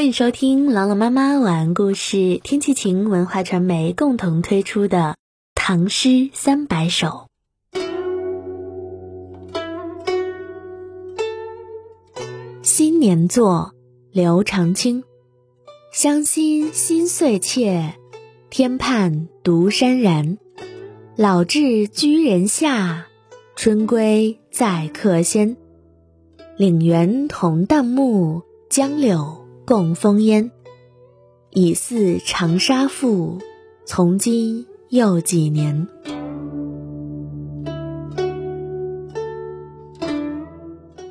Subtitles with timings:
[0.00, 4.96] 欢迎收听朗朗妈妈晚安故事，天气晴文化传媒共同推出的
[5.54, 7.26] 《唐诗三百首》。
[12.62, 13.74] 新年作，
[14.10, 15.04] 刘长卿。
[15.92, 17.92] 乡心心碎切，
[18.48, 20.38] 天畔独潸然。
[21.14, 23.06] 老至居人下，
[23.54, 25.58] 春归在客先。
[26.56, 28.40] 岭猿同旦暮，
[28.70, 29.39] 江柳。
[29.70, 30.50] 共烽烟，
[31.50, 33.38] 已似长沙妇。
[33.86, 35.86] 从今又几年？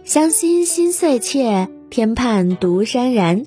[0.03, 3.45] 乡心心碎切，天畔独潸然。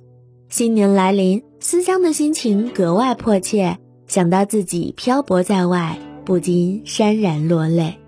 [0.48, 3.76] 新年来临，思乡的心情格外迫切，
[4.06, 7.98] 想到自己漂泊在外，不禁潸然落泪。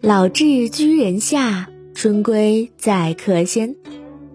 [0.00, 3.76] 老至居人下，春归在客先。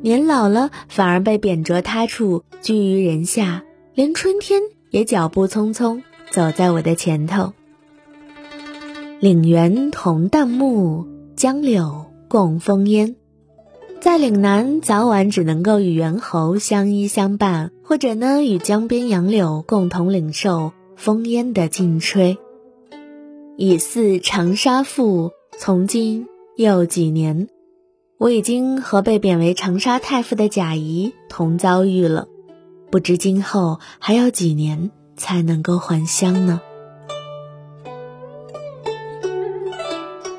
[0.02, 3.63] 年老了，反而被贬谪他处，居于人下，
[3.94, 7.52] 连春天也脚步匆匆走在我的前头。
[9.19, 13.17] 岭猿同旦暮，江柳共风烟。
[14.00, 22.38] 在岭南，早晚只能够与猿猴相依相伴，或者呢，与江边杨柳共同领受风烟的劲吹。
[23.58, 26.25] 已似长沙赋，从今
[26.56, 27.50] 又几年？
[28.20, 32.28] 我已经和被贬为长沙太傅的贾谊同遭遇了，
[32.92, 36.59] 不知今后还要几年才能够还乡呢？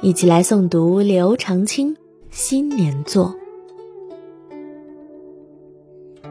[0.03, 1.97] 一起来诵读刘长卿
[2.31, 3.35] 新年作《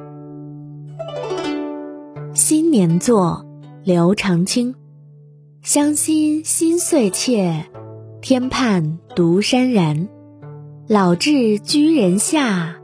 [2.36, 3.44] 新年作》
[3.84, 4.76] 刘长卿，
[5.64, 7.66] 乡心心碎切，
[8.22, 10.08] 天畔独潸然。
[10.92, 12.76] 老至居人下，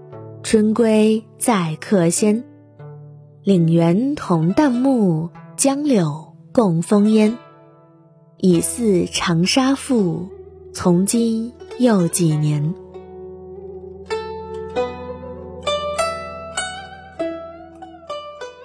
[0.43, 2.43] 春归在客先。
[3.41, 7.35] 岭猿同旦暮，江柳共风烟。
[8.37, 10.29] 已似长沙妇，
[10.71, 12.75] 从今又几年？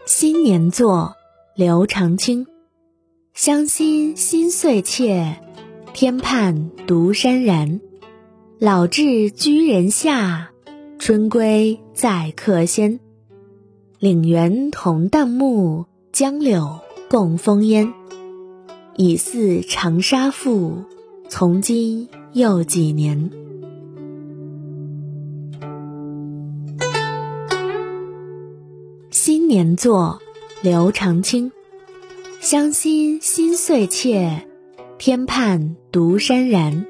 [0.04, 1.14] 新年作，
[1.54, 2.46] 刘长卿。
[3.32, 5.34] 乡心心碎切，
[5.94, 7.80] 天畔独潸然。
[8.60, 10.50] 老至居人下，
[10.98, 13.00] 春归在客先。
[13.98, 16.78] 岭猿同旦暮，江柳
[17.08, 17.90] 共风烟。
[18.96, 20.84] 已似长沙妇，
[21.30, 23.30] 从今又几年？
[29.10, 30.20] 新年作，
[30.60, 31.50] 刘长卿。
[32.42, 34.46] 乡心心碎切，
[34.98, 36.89] 天畔独潸然。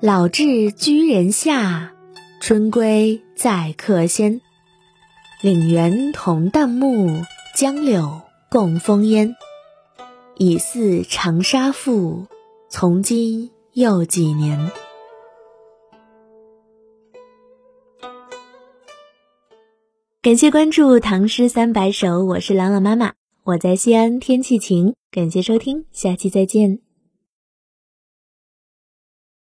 [0.00, 1.94] 老至居人下，
[2.42, 4.42] 春归在客先。
[5.42, 7.24] 岭猿同旦暮，
[7.56, 8.20] 江柳
[8.50, 9.34] 共风烟。
[10.36, 12.26] 已似长沙妇，
[12.68, 14.70] 从今又几年？
[20.20, 23.14] 感谢关注《唐诗三百首》，我是朗朗妈妈，
[23.44, 24.94] 我在西安，天气晴。
[25.10, 26.85] 感谢收听，下期再见。